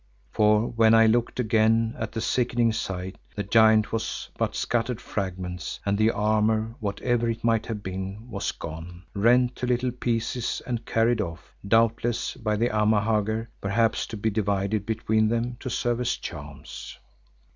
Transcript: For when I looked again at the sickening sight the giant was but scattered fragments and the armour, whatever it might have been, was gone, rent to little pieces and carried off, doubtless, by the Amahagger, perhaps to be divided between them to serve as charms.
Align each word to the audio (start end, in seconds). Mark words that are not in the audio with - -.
For 0.31 0.65
when 0.65 0.95
I 0.95 1.05
looked 1.05 1.39
again 1.39 1.93
at 1.95 2.11
the 2.13 2.21
sickening 2.21 2.71
sight 2.71 3.17
the 3.35 3.43
giant 3.43 3.91
was 3.91 4.29
but 4.35 4.55
scattered 4.55 4.99
fragments 4.99 5.79
and 5.85 5.95
the 5.95 6.09
armour, 6.09 6.73
whatever 6.79 7.29
it 7.29 7.43
might 7.43 7.67
have 7.67 7.83
been, 7.83 8.27
was 8.27 8.51
gone, 8.51 9.03
rent 9.13 9.55
to 9.57 9.67
little 9.67 9.91
pieces 9.91 10.59
and 10.65 10.87
carried 10.87 11.21
off, 11.21 11.53
doubtless, 11.67 12.33
by 12.35 12.55
the 12.55 12.69
Amahagger, 12.75 13.49
perhaps 13.61 14.07
to 14.07 14.17
be 14.17 14.31
divided 14.31 14.87
between 14.87 15.27
them 15.27 15.57
to 15.59 15.69
serve 15.69 16.01
as 16.01 16.15
charms. 16.17 16.97